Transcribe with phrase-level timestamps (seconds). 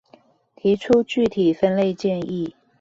[0.55, 2.55] 提出具體分類建議